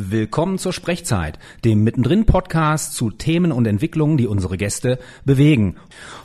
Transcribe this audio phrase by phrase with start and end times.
[0.00, 5.74] Willkommen zur Sprechzeit, dem mittendrin Podcast zu Themen und Entwicklungen, die unsere Gäste bewegen.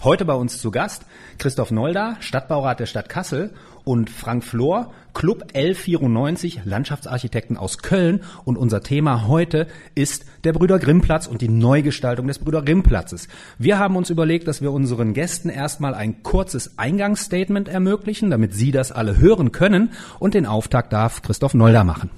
[0.03, 1.07] Heute bei uns zu Gast
[1.39, 3.51] Christoph Nolda, Stadtbaurat der Stadt Kassel
[3.83, 8.21] und Frank Flor, Club L94, Landschaftsarchitekten aus Köln.
[8.45, 9.65] Und unser Thema heute
[9.95, 13.27] ist der Brüder Grimm Platz und die Neugestaltung des Brüder Grimm Platzes.
[13.57, 18.71] Wir haben uns überlegt, dass wir unseren Gästen erstmal ein kurzes Eingangsstatement ermöglichen, damit sie
[18.71, 19.93] das alle hören können.
[20.19, 22.11] Und den Auftakt darf Christoph Nolda machen.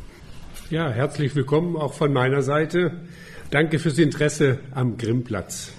[0.72, 2.92] Ja, herzlich willkommen auch von meiner Seite.
[3.52, 5.72] Danke fürs Interesse am Grimmplatz.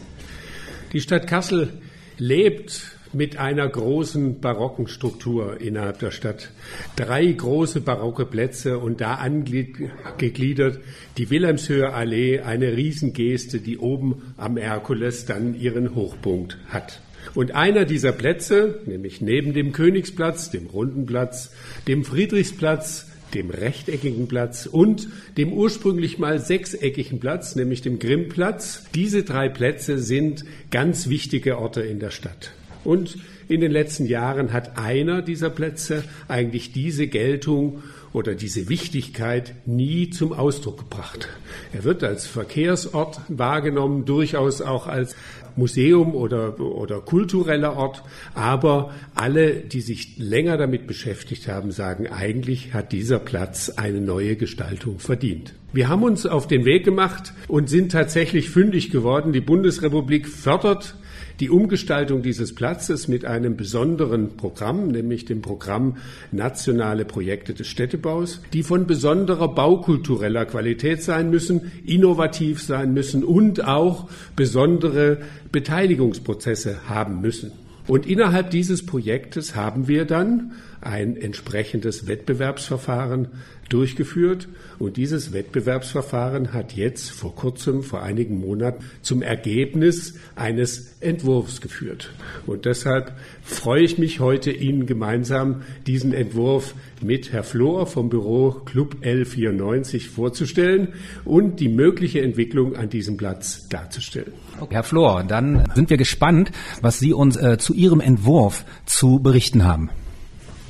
[0.92, 1.70] Die Stadt Kassel
[2.19, 6.52] lebt mit einer großen barocken Struktur innerhalb der Stadt.
[6.95, 10.78] Drei große barocke Plätze und da angegliedert
[11.19, 17.00] die Wilhelmshöhe Allee, eine Riesengeste, die oben am Herkules dann ihren Hochpunkt hat.
[17.34, 21.53] Und einer dieser Plätze, nämlich neben dem Königsplatz, dem Runden Platz,
[21.89, 28.84] dem Friedrichsplatz, dem rechteckigen Platz und dem ursprünglich mal sechseckigen Platz, nämlich dem Grimmplatz.
[28.95, 32.53] Diese drei Plätze sind ganz wichtige Orte in der Stadt.
[32.84, 37.83] Und in den letzten Jahren hat einer dieser Plätze eigentlich diese Geltung
[38.17, 41.28] oder diese Wichtigkeit nie zum Ausdruck gebracht.
[41.75, 45.14] Er wird als Verkehrsort wahrgenommen, durchaus auch als
[45.55, 48.03] Museum oder, oder kultureller Ort.
[48.34, 54.37] Aber alle, die sich länger damit beschäftigt haben, sagen, eigentlich hat dieser Platz eine neue
[54.37, 55.53] Gestaltung verdient.
[55.75, 59.34] Wir haben uns auf den Weg gemacht und sind tatsächlich fündig geworden.
[59.34, 60.94] Die Bundesrepublik fördert
[61.41, 65.97] die Umgestaltung dieses Platzes mit einem besonderen Programm, nämlich dem Programm
[66.33, 73.65] Nationale Projekte des Städtebaus, die von besonderer baukultureller Qualität sein müssen, innovativ sein müssen und
[73.65, 75.19] auch besondere
[75.53, 77.53] Beteiligungsprozesse haben müssen.
[77.87, 83.28] Und innerhalb dieses Projektes haben wir dann ein entsprechendes Wettbewerbsverfahren
[83.69, 84.48] durchgeführt.
[84.78, 92.11] Und dieses Wettbewerbsverfahren hat jetzt vor kurzem, vor einigen Monaten, zum Ergebnis eines Entwurfs geführt.
[92.47, 98.50] Und deshalb freue ich mich heute, Ihnen gemeinsam diesen Entwurf mit Herr Flor vom Büro
[98.65, 100.88] Club L94 vorzustellen
[101.25, 104.33] und die mögliche Entwicklung an diesem Platz darzustellen.
[104.60, 106.50] Okay, Herr Flor, dann sind wir gespannt,
[106.81, 109.91] was Sie uns äh, zu Ihrem Entwurf zu berichten haben.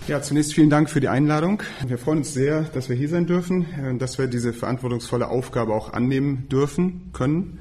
[0.08, 1.64] Ja, zunächst vielen Dank für die Einladung.
[1.84, 5.74] Wir freuen uns sehr, dass wir hier sein dürfen, äh, dass wir diese verantwortungsvolle Aufgabe
[5.74, 7.58] auch annehmen dürfen, können.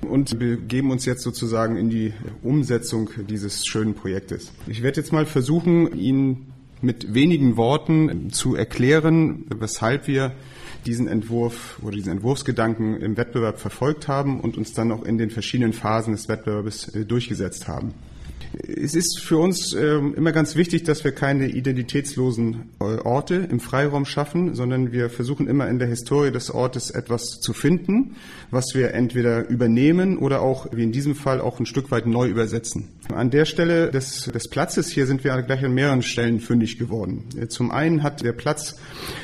[0.00, 4.50] Und wir geben uns jetzt sozusagen in die Umsetzung dieses schönen Projektes.
[4.66, 10.32] Ich werde jetzt mal versuchen, Ihnen mit wenigen Worten zu erklären, weshalb wir
[10.86, 15.28] diesen Entwurf oder diesen Entwurfsgedanken im Wettbewerb verfolgt haben und uns dann auch in den
[15.28, 17.92] verschiedenen Phasen des Wettbewerbs äh, durchgesetzt haben.
[18.62, 23.60] Es ist für uns ähm, immer ganz wichtig, dass wir keine identitätslosen äh, Orte im
[23.60, 28.16] Freiraum schaffen, sondern wir versuchen immer in der Historie des Ortes etwas zu finden,
[28.50, 32.28] was wir entweder übernehmen oder auch, wie in diesem Fall, auch ein Stück weit neu
[32.28, 32.88] übersetzen.
[33.12, 37.24] An der Stelle des, des Platzes hier sind wir gleich an mehreren Stellen fündig geworden.
[37.48, 38.76] Zum einen hat der Platz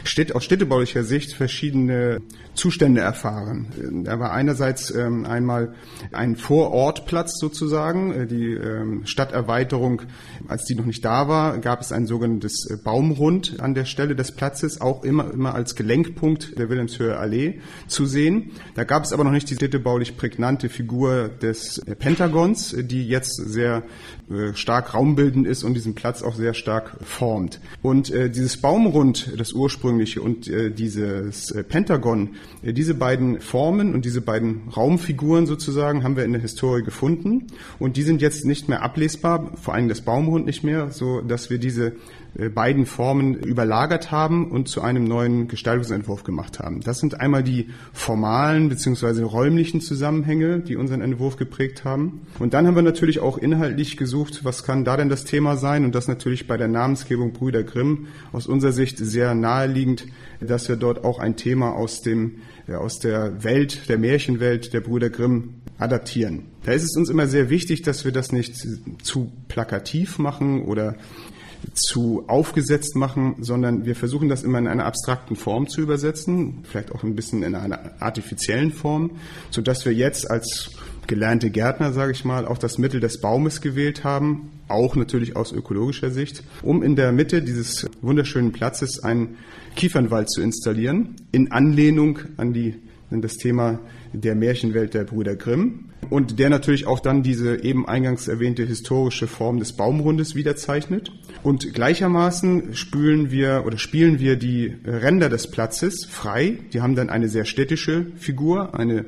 [0.05, 2.21] steht aus städtebaulicher Sicht verschiedene
[2.55, 4.05] Zustände erfahren.
[4.07, 5.75] Er war einerseits ähm, einmal
[6.13, 10.01] ein Vorortplatz sozusagen, äh, die ähm, Stadterweiterung,
[10.49, 14.17] als die noch nicht da war, gab es ein sogenanntes äh, Baumrund an der Stelle
[14.17, 18.53] des Platzes, auch immer, immer als Gelenkpunkt der Wilhelmshöhe Allee zu sehen.
[18.75, 23.37] Da gab es aber noch nicht die städtebaulich prägnante Figur des äh, Pentagons, die jetzt
[23.37, 23.83] sehr
[24.31, 27.61] äh, stark raumbildend ist und diesen Platz auch sehr stark formt.
[27.83, 33.93] Und äh, dieses Baumrund, das ursprüngliche, und äh, dieses äh, Pentagon, äh, diese beiden Formen
[33.93, 37.49] und diese beiden Raumfiguren sozusagen haben wir in der Historie gefunden.
[37.81, 41.51] Und die sind jetzt nicht mehr ablesbar, vor allem das Baumrund nicht mehr, so dass
[41.51, 41.95] wir diese
[42.55, 46.81] beiden Formen überlagert haben und zu einem neuen Gestaltungsentwurf gemacht haben.
[46.81, 49.23] Das sind einmal die formalen bzw.
[49.23, 52.23] räumlichen Zusammenhänge, die unseren Entwurf geprägt haben.
[52.39, 55.85] Und dann haben wir natürlich auch inhaltlich gesucht, was kann da denn das Thema sein?
[55.85, 60.07] Und das natürlich bei der Namensgebung Brüder Grimm aus unserer Sicht sehr naheliegend,
[60.41, 62.37] dass wir dort auch ein Thema aus dem
[62.69, 66.45] aus der Welt, der Märchenwelt der Brüder Grimm adaptieren.
[66.65, 68.55] Da ist es uns immer sehr wichtig, dass wir das nicht
[69.03, 70.97] zu plakativ machen oder
[71.75, 76.93] zu aufgesetzt machen, sondern wir versuchen das immer in einer abstrakten Form zu übersetzen, vielleicht
[76.93, 79.13] auch ein bisschen in einer artifiziellen Form,
[79.51, 80.71] so dass wir jetzt als
[81.07, 85.53] gelernte Gärtner, sage ich mal, auch das Mittel des Baumes gewählt haben, auch natürlich aus
[85.53, 89.37] ökologischer Sicht, um in der Mitte dieses wunderschönen Platzes einen
[89.75, 92.77] Kiefernwald zu installieren, in Anlehnung an die
[93.11, 93.81] an das Thema
[94.13, 99.29] der Märchenwelt der Brüder Grimm und der natürlich auch dann diese eben eingangs erwähnte historische
[99.29, 101.13] Form des Baumrundes wiederzeichnet.
[101.43, 106.59] Und gleichermaßen spülen wir oder spielen wir die Ränder des Platzes frei.
[106.73, 109.07] Die haben dann eine sehr städtische Figur, eine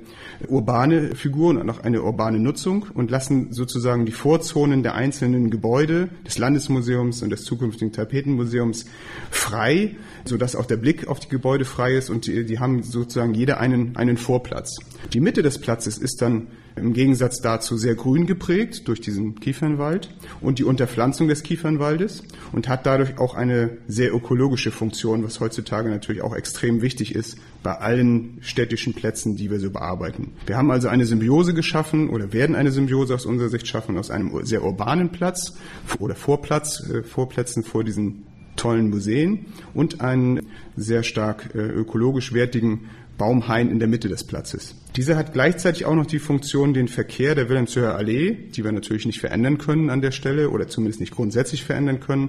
[0.49, 6.09] urbane Figur und auch eine urbane Nutzung und lassen sozusagen die Vorzonen der einzelnen Gebäude
[6.27, 8.85] des Landesmuseums und des zukünftigen Tapetenmuseums
[9.31, 13.35] frei, sodass auch der Blick auf die Gebäude frei ist und die, die haben sozusagen
[13.35, 14.77] jeder einen, einen Vorplatz.
[15.13, 20.15] Die Mitte des Platzes ist dann im Gegensatz dazu sehr grün geprägt durch diesen Kiefernwald
[20.41, 25.91] und die Unterpflanzung des Kiefernwaldes und hat dadurch auch eine sehr ökologische Funktion, was heutzutage
[25.91, 30.33] natürlich auch extrem wichtig ist bei allen städtischen Plätzen, die wir so bearbeiten.
[30.47, 34.11] Wir haben also eine Symbiose geschaffen oder werden eine Symbiose aus unserer Sicht schaffen aus
[34.11, 35.55] einem sehr urbanen Platz
[35.99, 38.25] oder Vorplatz, äh, Vorplätzen vor diesen
[38.57, 40.41] tollen Museen und einen
[40.77, 44.75] sehr stark äh, ökologisch wertigen Baumhain in der Mitte des Platzes.
[44.97, 49.07] Dieser hat gleichzeitig auch noch die Funktion, den Verkehr der Wilhelmshöher Allee, die wir natürlich
[49.07, 52.29] nicht verändern können an der Stelle oder zumindest nicht grundsätzlich verändern können.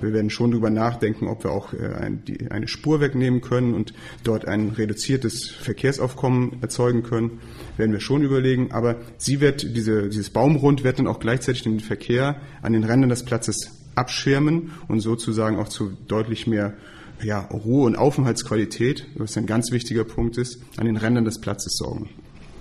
[0.00, 2.10] Wir werden schon darüber nachdenken, ob wir auch äh,
[2.50, 3.92] eine Spur wegnehmen können und
[4.22, 7.40] dort ein reduziertes Verkehrsaufkommen erzeugen können.
[7.76, 8.70] Werden wir schon überlegen.
[8.70, 13.10] Aber sie wird, diese, dieses Baumrund wird dann auch gleichzeitig den Verkehr an den Rändern
[13.10, 16.74] des Platzes abschirmen und sozusagen auch zu deutlich mehr
[17.22, 21.76] ja, Ruhe- und Aufenthaltsqualität, was ein ganz wichtiger Punkt ist, an den Rändern des Platzes
[21.76, 22.10] sorgen.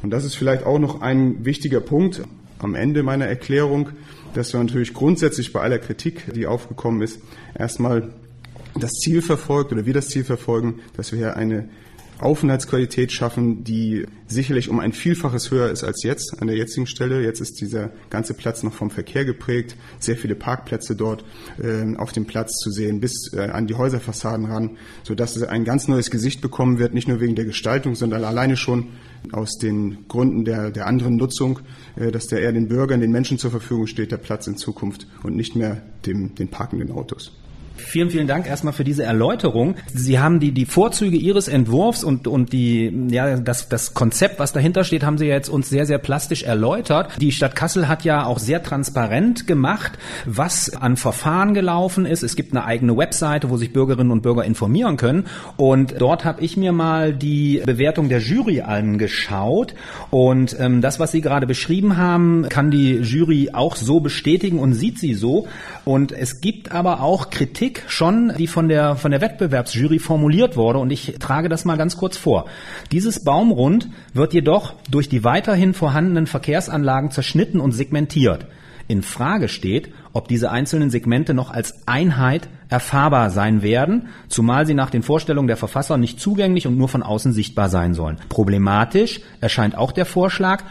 [0.02, 2.22] Und das ist vielleicht auch noch ein wichtiger Punkt
[2.60, 3.90] am Ende meiner Erklärung,
[4.34, 7.19] dass wir natürlich grundsätzlich bei aller Kritik, die aufgekommen ist,
[7.57, 8.13] erstmal
[8.80, 11.69] das Ziel verfolgt oder wir das Ziel verfolgen, dass wir hier eine
[12.19, 17.21] Aufenthaltsqualität schaffen, die sicherlich um ein Vielfaches höher ist als jetzt an der jetzigen Stelle.
[17.21, 21.25] Jetzt ist dieser ganze Platz noch vom Verkehr geprägt, sehr viele Parkplätze dort
[21.62, 25.65] äh, auf dem Platz zu sehen, bis äh, an die Häuserfassaden ran, sodass es ein
[25.65, 28.89] ganz neues Gesicht bekommen wird, nicht nur wegen der Gestaltung, sondern alleine schon
[29.31, 31.59] aus den Gründen der, der anderen Nutzung,
[31.95, 35.07] äh, dass der eher den Bürgern, den Menschen zur Verfügung steht, der Platz in Zukunft
[35.23, 37.31] und nicht mehr dem, den parkenden Autos.
[37.77, 39.75] Vielen, vielen Dank erstmal für diese Erläuterung.
[39.94, 44.54] Sie haben die, die Vorzüge Ihres Entwurfs und, und die, ja, das, das Konzept, was
[44.54, 47.12] dahinter steht, haben Sie jetzt uns sehr, sehr plastisch erläutert.
[47.19, 49.94] Die Stadt Kassel hat ja auch sehr transparent gemacht,
[50.25, 52.24] was an Verfahren gelaufen ist.
[52.24, 55.25] Es gibt eine eigene Webseite, wo sich Bürgerinnen und Bürger informieren können.
[55.57, 59.75] Und dort habe ich mir mal die Bewertung der Jury angeschaut.
[60.12, 64.74] Und ähm, das, was Sie gerade beschrieben haben, kann die Jury auch so bestätigen und
[64.74, 65.48] sieht sie so.
[65.83, 70.56] Und es gibt aber auch Kritik Kritik schon, die von der, von der Wettbewerbsjury formuliert
[70.56, 72.45] wurde und ich trage das mal ganz kurz vor.
[72.91, 78.45] Dieses Baumrund wird jedoch durch die weiterhin vorhandenen Verkehrsanlagen zerschnitten und segmentiert.
[78.88, 84.75] In Frage steht, ob diese einzelnen Segmente noch als Einheit erfahrbar sein werden, zumal sie
[84.75, 88.18] nach den Vorstellungen der Verfasser nicht zugänglich und nur von außen sichtbar sein sollen.
[88.29, 90.63] Problematisch erscheint auch der Vorschlag,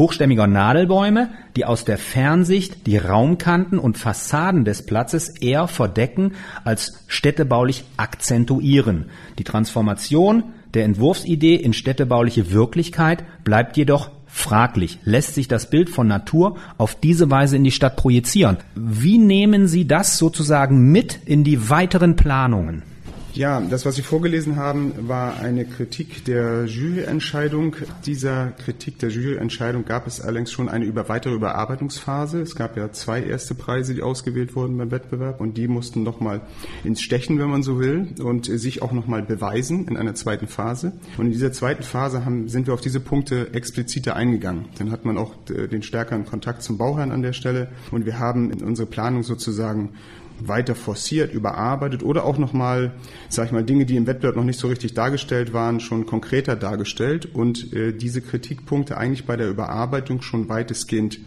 [0.00, 6.32] hochstämmiger Nadelbäume, die aus der Fernsicht die Raumkanten und Fassaden des Platzes eher verdecken
[6.64, 9.10] als städtebaulich akzentuieren.
[9.38, 14.98] Die Transformation der Entwurfsidee in städtebauliche Wirklichkeit bleibt jedoch fraglich.
[15.04, 18.56] Lässt sich das Bild von Natur auf diese Weise in die Stadt projizieren?
[18.74, 22.89] Wie nehmen Sie das sozusagen mit in die weiteren Planungen?
[23.32, 27.76] Ja, das, was Sie vorgelesen haben, war eine Kritik der Juryentscheidung.
[28.04, 32.40] Dieser Kritik der Juryentscheidung gab es allerdings schon eine über weitere Überarbeitungsphase.
[32.40, 36.40] Es gab ja zwei erste Preise, die ausgewählt wurden beim Wettbewerb und die mussten nochmal
[36.82, 40.92] ins Stechen, wenn man so will, und sich auch nochmal beweisen in einer zweiten Phase.
[41.16, 44.64] Und in dieser zweiten Phase haben, sind wir auf diese Punkte expliziter eingegangen.
[44.78, 48.18] Dann hat man auch äh, den stärkeren Kontakt zum Bauherrn an der Stelle und wir
[48.18, 49.90] haben in unsere Planung sozusagen
[50.48, 52.92] weiter forciert, überarbeitet oder auch nochmal,
[53.28, 56.56] sag ich mal, Dinge, die im Wettbewerb noch nicht so richtig dargestellt waren, schon konkreter
[56.56, 61.20] dargestellt und äh, diese Kritikpunkte eigentlich bei der Überarbeitung schon weitestgehend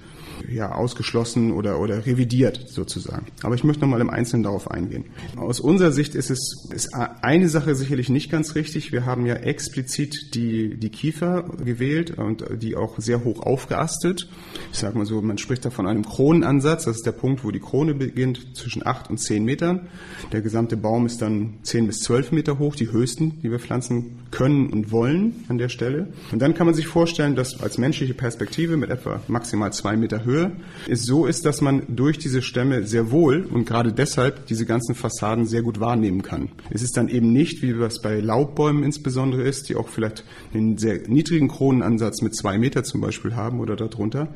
[0.49, 3.27] ja, ausgeschlossen oder, oder revidiert sozusagen.
[3.43, 5.05] Aber ich möchte nochmal im Einzelnen darauf eingehen.
[5.35, 8.91] Aus unserer Sicht ist es ist eine Sache sicherlich nicht ganz richtig.
[8.91, 14.27] Wir haben ja explizit die, die Kiefer gewählt und die auch sehr hoch aufgeastet.
[14.71, 16.85] Ich sage mal so, man spricht da von einem Kronenansatz.
[16.85, 19.87] Das ist der Punkt, wo die Krone beginnt, zwischen acht und zehn Metern.
[20.31, 24.19] Der gesamte Baum ist dann zehn bis zwölf Meter hoch, die höchsten, die wir pflanzen
[24.31, 26.07] können und wollen an der Stelle.
[26.31, 30.25] Und dann kann man sich vorstellen, dass als menschliche Perspektive mit etwa maximal zwei Meter
[30.25, 30.51] Höhe Höhe
[30.87, 34.95] es so ist, dass man durch diese Stämme sehr wohl und gerade deshalb diese ganzen
[34.95, 36.49] Fassaden sehr gut wahrnehmen kann.
[36.69, 40.77] Es ist dann eben nicht, wie das bei Laubbäumen insbesondere ist, die auch vielleicht einen
[40.77, 44.27] sehr niedrigen Kronenansatz mit zwei Meter zum Beispiel haben oder darunter,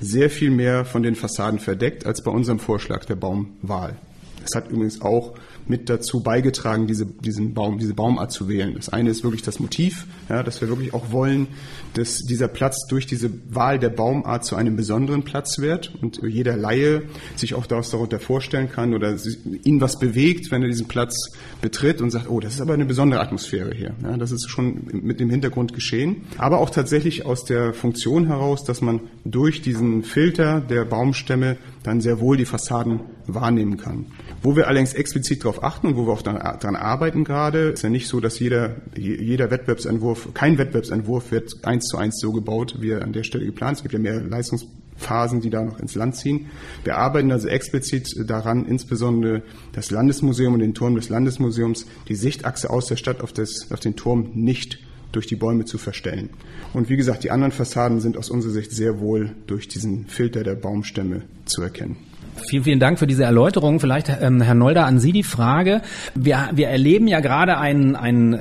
[0.00, 3.96] sehr viel mehr von den Fassaden verdeckt als bei unserem Vorschlag der Baumwahl.
[4.42, 5.34] Das hat übrigens auch
[5.66, 8.74] mit dazu beigetragen, diese, diesen Baum, diese Baumart zu wählen.
[8.74, 11.48] Das eine ist wirklich das Motiv, ja, dass wir wirklich auch wollen,
[11.94, 16.56] dass dieser Platz durch diese Wahl der Baumart zu einem besonderen Platz wird und jeder
[16.56, 17.02] Laie
[17.36, 19.16] sich auch daraus darunter vorstellen kann oder
[19.64, 22.86] ihn was bewegt, wenn er diesen Platz betritt und sagt, oh, das ist aber eine
[22.86, 23.94] besondere Atmosphäre hier.
[24.02, 26.22] Ja, das ist schon mit dem Hintergrund geschehen.
[26.38, 32.00] Aber auch tatsächlich aus der Funktion heraus, dass man durch diesen Filter der Baumstämme dann
[32.00, 34.06] sehr wohl die Fassaden wahrnehmen kann.
[34.42, 37.90] Wo wir allerdings explizit darauf achten und wo wir auch daran arbeiten gerade, ist ja
[37.90, 42.90] nicht so, dass jeder, jeder Wettbewerbsentwurf, kein Wettbewerbsentwurf wird eins zu eins so gebaut, wie
[42.90, 43.78] er an der Stelle geplant ist.
[43.78, 46.46] Es gibt ja mehr Leistungsphasen, die da noch ins Land ziehen.
[46.84, 49.42] Wir arbeiten also explizit daran, insbesondere
[49.72, 53.80] das Landesmuseum und den Turm des Landesmuseums, die Sichtachse aus der Stadt auf, das, auf
[53.80, 54.78] den Turm nicht
[55.12, 56.30] durch die Bäume zu verstellen.
[56.72, 60.42] Und wie gesagt, die anderen Fassaden sind aus unserer Sicht sehr wohl durch diesen Filter
[60.42, 61.96] der Baumstämme zu erkennen.
[62.48, 63.80] Vielen, vielen Dank für diese Erläuterung.
[63.80, 65.82] Vielleicht, ähm, Herr Nolder, an Sie die Frage.
[66.14, 68.40] Wir, wir erleben ja gerade einen, einen,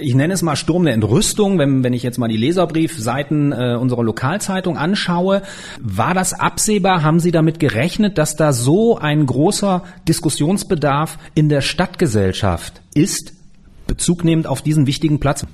[0.00, 3.76] ich nenne es mal Sturm der Entrüstung, wenn, wenn ich jetzt mal die Leserbriefseiten äh,
[3.80, 5.42] unserer Lokalzeitung anschaue.
[5.80, 7.02] War das absehbar?
[7.02, 13.32] Haben Sie damit gerechnet, dass da so ein großer Diskussionsbedarf in der Stadtgesellschaft ist,
[13.86, 15.46] bezugnehmend auf diesen wichtigen Platz?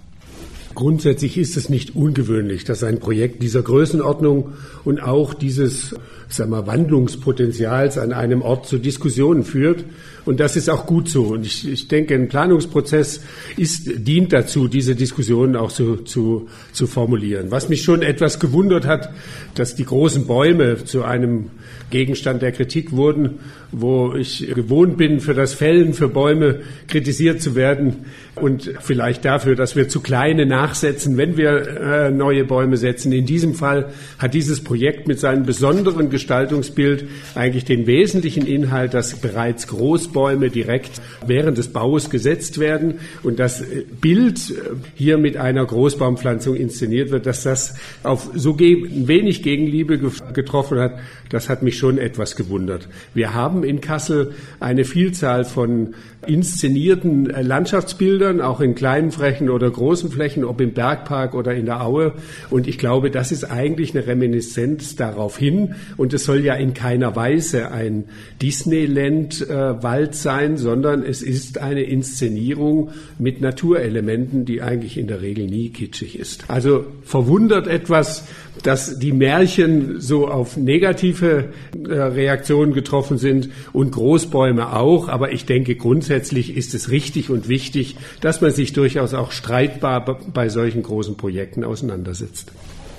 [0.74, 4.52] Grundsätzlich ist es nicht ungewöhnlich, dass ein Projekt dieser Größenordnung
[4.84, 5.94] und auch dieses
[6.32, 9.84] sagen wir, Wandlungspotenzials an einem Ort zu Diskussionen führt.
[10.24, 11.24] Und das ist auch gut so.
[11.24, 13.22] Und ich, ich denke, ein Planungsprozess
[13.56, 17.50] ist, dient dazu, diese Diskussionen auch zu, zu, zu formulieren.
[17.50, 19.10] Was mich schon etwas gewundert hat,
[19.54, 21.50] dass die großen Bäume zu einem
[21.90, 23.40] Gegenstand der Kritik wurden,
[23.72, 28.04] wo ich gewohnt bin, für das Fällen für Bäume kritisiert zu werden
[28.36, 33.12] und vielleicht dafür, dass wir zu kleine nachsetzen, wenn wir äh, neue Bäume setzen.
[33.12, 39.16] In diesem Fall hat dieses Projekt mit seinem besonderen Gestaltungsbild eigentlich den wesentlichen Inhalt, dass
[39.16, 43.64] bereits Großbäume direkt während des Baues gesetzt werden und das
[44.00, 44.54] Bild äh,
[44.94, 47.74] hier mit einer Großbaumpflanzung inszeniert wird, dass das
[48.04, 49.98] auf so wenig Gegenliebe
[50.32, 50.98] getroffen hat,
[51.30, 52.88] das hat mich schon etwas gewundert.
[53.14, 55.94] Wir haben in Kassel eine Vielzahl von
[56.26, 61.66] inszenierten äh, Landschaftsbildern, auch in kleinen Flächen oder großen Flächen, ob im Bergpark oder in
[61.66, 62.12] der Aue.
[62.50, 65.74] Und ich glaube, das ist eigentlich eine Reminiszenz darauf hin.
[65.96, 68.04] Und es soll ja in keiner Weise ein
[68.42, 75.46] Disneyland-Wald äh, sein, sondern es ist eine Inszenierung mit Naturelementen, die eigentlich in der Regel
[75.46, 76.44] nie kitschig ist.
[76.48, 78.24] Also verwundert etwas,
[78.62, 81.50] dass die Märchen so auf negative
[81.88, 85.08] äh, Reaktionen getroffen sind und Großbäume auch.
[85.08, 90.20] Aber ich denke, grundsätzlich ist es richtig und wichtig, dass man sich durchaus auch streitbar
[90.40, 92.50] bei solchen großen Projekten auseinandersetzt.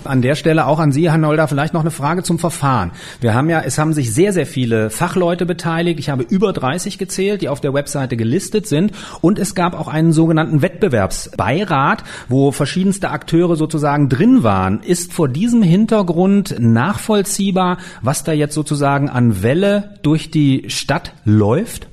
[0.03, 2.91] An der Stelle auch an Sie, Herr Nolder, vielleicht noch eine Frage zum Verfahren.
[3.19, 5.99] Wir haben ja, es haben sich sehr, sehr viele Fachleute beteiligt.
[5.99, 8.91] Ich habe über 30 gezählt, die auf der Webseite gelistet sind.
[9.21, 14.83] Und es gab auch einen sogenannten Wettbewerbsbeirat, wo verschiedenste Akteure sozusagen drin waren.
[14.83, 21.87] Ist vor diesem Hintergrund nachvollziehbar, was da jetzt sozusagen an Welle durch die Stadt läuft?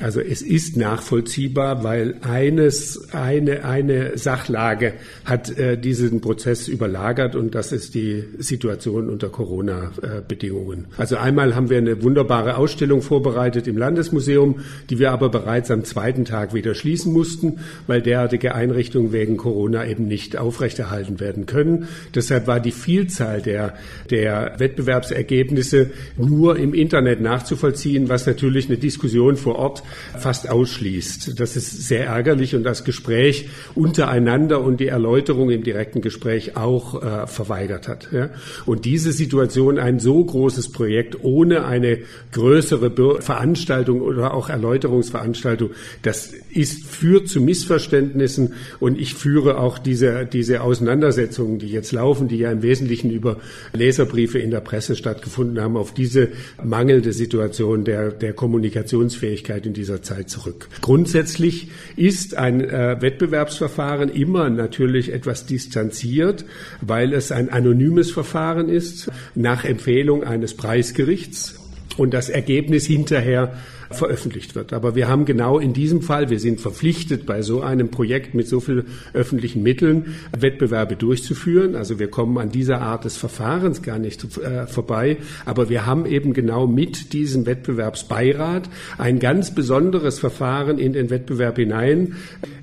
[0.00, 7.56] Also es ist nachvollziehbar, weil eines, eine, eine Sachlage hat äh, diesen Prozess überlagert und
[7.56, 10.86] das ist die Situation unter Corona-Bedingungen.
[10.96, 15.82] Also einmal haben wir eine wunderbare Ausstellung vorbereitet im Landesmuseum, die wir aber bereits am
[15.82, 21.88] zweiten Tag wieder schließen mussten, weil derartige Einrichtungen wegen Corona eben nicht aufrechterhalten werden können.
[22.14, 23.74] Deshalb war die Vielzahl der,
[24.10, 29.82] der Wettbewerbsergebnisse nur im Internet nachzuvollziehen, was natürlich eine Diskussion vor Ort
[30.16, 31.38] fast ausschließt.
[31.38, 37.02] Das ist sehr ärgerlich und das Gespräch untereinander und die Erläuterung im direkten Gespräch auch
[37.02, 38.08] äh, verweigert hat.
[38.12, 38.30] Ja?
[38.66, 41.98] Und diese Situation, ein so großes Projekt ohne eine
[42.32, 45.70] größere Veranstaltung oder auch Erläuterungsveranstaltung,
[46.02, 52.28] das ist, führt zu Missverständnissen und ich führe auch diese, diese Auseinandersetzungen, die jetzt laufen,
[52.28, 53.38] die ja im Wesentlichen über
[53.72, 56.28] Leserbriefe in der Presse stattgefunden haben, auf diese
[56.62, 60.68] mangelnde Situation der, der Kommunikationsfähigkeit in dieser Zeit zurück.
[60.82, 66.44] Grundsätzlich ist ein äh, Wettbewerbsverfahren immer natürlich etwas distanziert,
[66.80, 71.54] weil es ein anonymes Verfahren ist, nach Empfehlung eines Preisgerichts
[71.96, 73.54] und das Ergebnis hinterher
[73.90, 74.72] veröffentlicht wird.
[74.72, 78.48] Aber wir haben genau in diesem Fall, wir sind verpflichtet, bei so einem Projekt mit
[78.48, 81.74] so vielen öffentlichen Mitteln Wettbewerbe durchzuführen.
[81.74, 85.18] Also wir kommen an dieser Art des Verfahrens gar nicht äh, vorbei.
[85.46, 88.68] Aber wir haben eben genau mit diesem Wettbewerbsbeirat
[88.98, 92.16] ein ganz besonderes Verfahren in den Wettbewerb hinein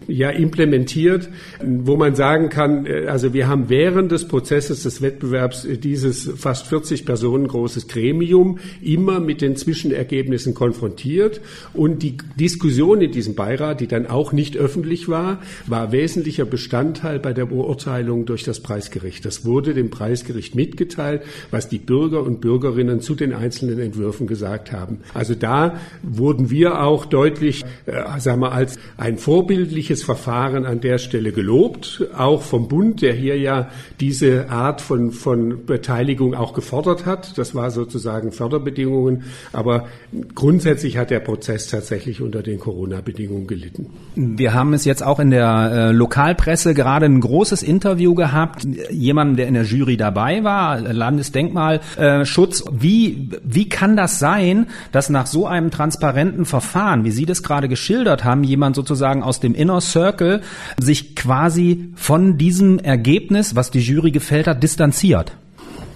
[0.08, 1.30] ja implementiert,
[1.64, 6.68] wo man sagen kann, äh, also wir haben während des Prozesses des Wettbewerbs dieses fast
[6.68, 11.42] 40 Personen großes Gremium immer mit den Zwischenergebnissen konfrontiert reagiert.
[11.74, 17.20] Und die Diskussion in diesem Beirat, die dann auch nicht öffentlich war, war wesentlicher Bestandteil
[17.20, 19.26] bei der Beurteilung durch das Preisgericht.
[19.26, 24.72] Das wurde dem Preisgericht mitgeteilt, was die Bürger und Bürgerinnen zu den einzelnen Entwürfen gesagt
[24.72, 25.00] haben.
[25.14, 30.98] Also da wurden wir auch deutlich, äh, sagen wir, als ein vorbildliches Verfahren an der
[30.98, 33.70] Stelle gelobt, auch vom Bund, der hier ja
[34.00, 37.38] diese Art von, von Beteiligung auch gefordert hat.
[37.38, 39.24] Das war sozusagen Förderbedingungen.
[39.54, 39.88] Aber
[40.34, 43.90] grundsätzlich hat der Prozess tatsächlich unter den Corona-Bedingungen gelitten.
[44.16, 48.66] Wir haben es jetzt auch in der äh, Lokalpresse gerade ein großes Interview gehabt.
[48.92, 52.62] Jemand, der in der Jury dabei war, Landesdenkmalschutz.
[52.62, 57.44] Äh, wie, wie kann das sein, dass nach so einem transparenten Verfahren, wie Sie das
[57.44, 60.42] gerade geschildert haben, jemand sozusagen aus dem Inner Circle
[60.80, 65.38] sich quasi von diesem Ergebnis, was die Jury gefällt hat, distanziert?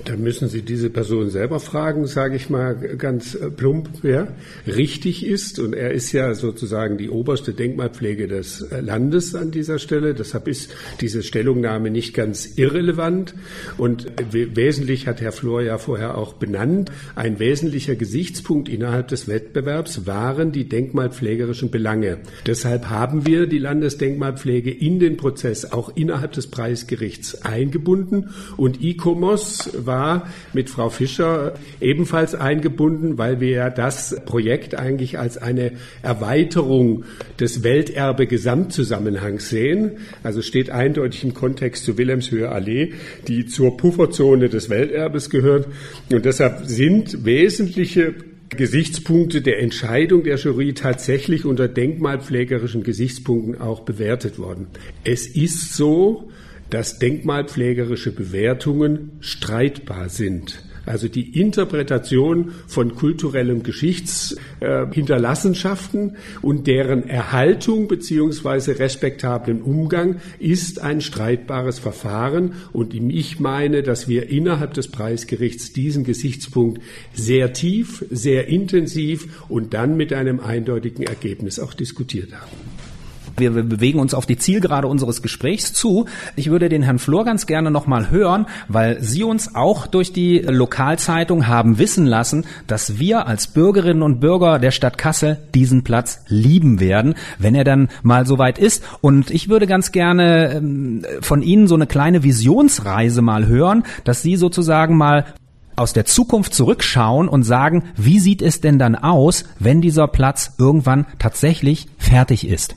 [0.05, 4.33] Da müssen Sie diese Person selber fragen, sage ich mal ganz äh, plump, wer
[4.65, 5.59] richtig ist.
[5.59, 10.13] Und er ist ja sozusagen die oberste Denkmalpflege des äh, Landes an dieser Stelle.
[10.13, 13.33] Deshalb ist diese Stellungnahme nicht ganz irrelevant.
[13.77, 16.91] Und wesentlich hat Herr Flor ja vorher auch benannt.
[17.15, 22.19] Ein wesentlicher Gesichtspunkt innerhalb des Wettbewerbs waren die denkmalpflegerischen Belange.
[22.45, 28.29] Deshalb haben wir die Landesdenkmalpflege in den Prozess auch innerhalb des Preisgerichts eingebunden.
[28.57, 35.37] Und ICOMOS war mit Frau Fischer ebenfalls eingebunden, weil wir ja das Projekt eigentlich als
[35.37, 37.03] eine Erweiterung
[37.39, 39.97] des Welterbe-Gesamtzusammenhangs sehen.
[40.23, 42.93] Also steht eindeutig im Kontext zu Wilhelmshöhe Allee,
[43.27, 45.67] die zur Pufferzone des Welterbes gehört.
[46.11, 48.13] Und deshalb sind wesentliche
[48.49, 54.67] Gesichtspunkte der Entscheidung der Jury tatsächlich unter denkmalpflegerischen Gesichtspunkten auch bewertet worden.
[55.03, 56.29] Es ist so,
[56.69, 60.63] dass denkmalpflegerische Bewertungen streitbar sind.
[60.89, 71.01] Also die Interpretation von kulturellem Geschichtshinterlassenschaften äh, und deren Erhaltung beziehungsweise respektablen Umgang ist ein
[71.01, 72.53] streitbares Verfahren.
[72.73, 76.81] Und ich meine, dass wir innerhalb des Preisgerichts diesen Gesichtspunkt
[77.13, 82.78] sehr tief, sehr intensiv und dann mit einem eindeutigen Ergebnis auch diskutiert haben.
[83.39, 86.05] Wir, wir bewegen uns auf die Zielgerade unseres Gesprächs zu.
[86.35, 90.39] Ich würde den Herrn Flor ganz gerne nochmal hören, weil Sie uns auch durch die
[90.39, 96.21] Lokalzeitung haben wissen lassen, dass wir als Bürgerinnen und Bürger der Stadt Kassel diesen Platz
[96.27, 98.83] lieben werden, wenn er dann mal soweit ist.
[99.01, 104.21] Und ich würde ganz gerne ähm, von Ihnen so eine kleine Visionsreise mal hören, dass
[104.21, 105.25] Sie sozusagen mal
[105.79, 110.53] aus der Zukunft zurückschauen und sagen, wie sieht es denn dann aus, wenn dieser Platz
[110.57, 112.75] irgendwann tatsächlich fertig ist?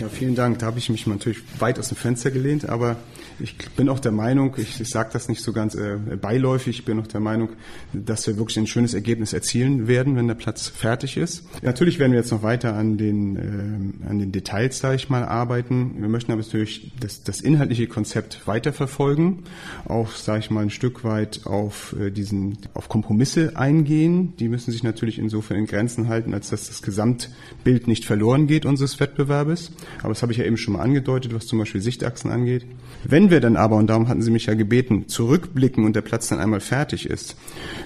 [0.00, 0.58] Ja, vielen Dank.
[0.58, 2.96] Da habe ich mich natürlich weit aus dem Fenster gelehnt, aber
[3.40, 6.84] ich bin auch der Meinung, ich, ich sage das nicht so ganz äh, beiläufig, ich
[6.84, 7.50] bin auch der Meinung,
[7.92, 11.44] dass wir wirklich ein schönes Ergebnis erzielen werden, wenn der Platz fertig ist.
[11.62, 15.24] Natürlich werden wir jetzt noch weiter an den, äh, an den Details, sage ich mal,
[15.24, 15.96] arbeiten.
[15.98, 19.40] Wir möchten aber natürlich das, das inhaltliche Konzept weiterverfolgen,
[19.86, 24.34] auch, sage ich mal, ein Stück weit auf äh, diesen, auf Kompromisse eingehen.
[24.38, 28.66] Die müssen sich natürlich insofern in Grenzen halten, als dass das Gesamtbild nicht verloren geht
[28.66, 29.72] unseres Wettbewerbes.
[30.00, 32.66] Aber das habe ich ja eben schon mal angedeutet, was zum Beispiel Sichtachsen angeht.
[33.04, 36.28] Wenn wir dann aber, und darum hatten Sie mich ja gebeten, zurückblicken und der Platz
[36.28, 37.36] dann einmal fertig ist,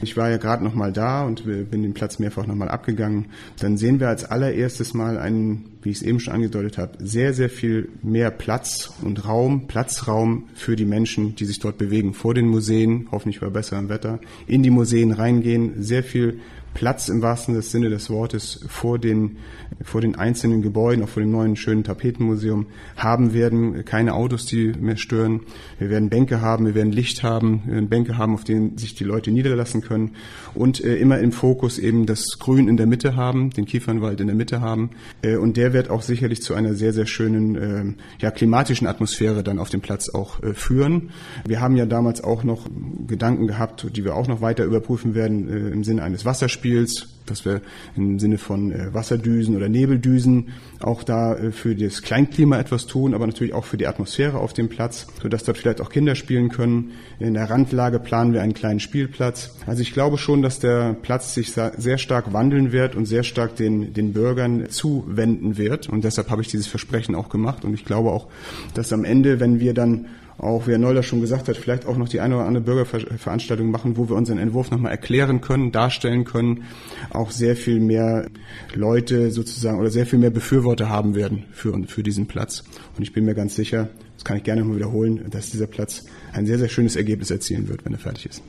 [0.02, 3.26] ich war ja gerade noch mal da und bin den Platz mehrfach noch mal abgegangen,
[3.60, 7.34] dann sehen wir als allererstes mal einen, wie ich es eben schon angedeutet habe, sehr,
[7.34, 12.34] sehr viel mehr Platz und Raum, Platzraum für die Menschen, die sich dort bewegen, vor
[12.34, 16.40] den Museen, hoffentlich bei besserem Wetter, in die Museen reingehen, sehr viel
[16.78, 19.38] Platz im wahrsten Sinne des Wortes vor den,
[19.82, 23.84] vor den einzelnen Gebäuden, auch vor dem neuen schönen Tapetenmuseum haben werden.
[23.84, 25.40] Keine Autos, die mehr stören.
[25.80, 28.94] Wir werden Bänke haben, wir werden Licht haben, wir werden Bänke haben, auf denen sich
[28.94, 30.12] die Leute niederlassen können.
[30.54, 34.28] Und äh, immer im Fokus eben das Grün in der Mitte haben, den Kiefernwald in
[34.28, 34.90] der Mitte haben.
[35.22, 37.84] Äh, und der wird auch sicherlich zu einer sehr, sehr schönen äh,
[38.20, 41.10] ja, klimatischen Atmosphäre dann auf dem Platz auch äh, führen.
[41.44, 42.68] Wir haben ja damals auch noch
[43.08, 47.08] Gedanken gehabt, die wir auch noch weiter überprüfen werden äh, im Sinne eines Wasserspiels Beispiels,
[47.26, 47.60] dass wir
[47.94, 50.48] im Sinne von äh, Wasserdüsen oder Nebeldüsen
[50.80, 54.54] auch da äh, für das Kleinklima etwas tun, aber natürlich auch für die Atmosphäre auf
[54.54, 56.92] dem Platz, sodass dort vielleicht auch Kinder spielen können.
[57.18, 59.56] In der Randlage planen wir einen kleinen Spielplatz.
[59.66, 63.56] Also ich glaube schon, dass der Platz sich sehr stark wandeln wird und sehr stark
[63.56, 65.88] den, den Bürgern zuwenden wird.
[65.88, 67.64] Und deshalb habe ich dieses Versprechen auch gemacht.
[67.64, 68.28] Und ich glaube auch,
[68.72, 70.06] dass am Ende, wenn wir dann
[70.38, 73.70] auch, wie Herr Neuler schon gesagt hat, vielleicht auch noch die eine oder andere Bürgerveranstaltung
[73.70, 76.64] machen, wo wir unseren Entwurf nochmal erklären können, darstellen können,
[77.10, 78.28] auch sehr viel mehr
[78.74, 82.64] Leute sozusagen oder sehr viel mehr Befürworter haben werden für, für diesen Platz.
[82.96, 86.04] Und ich bin mir ganz sicher, das kann ich gerne nochmal wiederholen, dass dieser Platz
[86.32, 88.42] ein sehr, sehr schönes Ergebnis erzielen wird, wenn er fertig ist.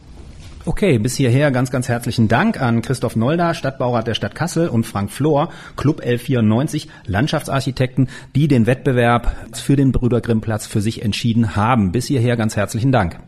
[0.65, 4.85] Okay, bis hierher ganz, ganz herzlichen Dank an Christoph Nolda, Stadtbaurat der Stadt Kassel und
[4.85, 11.01] Frank Flor, Club L94, Landschaftsarchitekten, die den Wettbewerb für den Brüder Grimm Platz für sich
[11.01, 11.93] entschieden haben.
[11.93, 13.19] Bis hierher ganz herzlichen Dank.